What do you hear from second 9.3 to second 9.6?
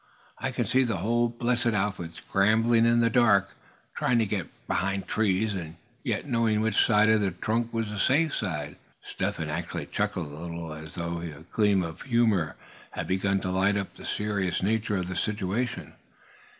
Hen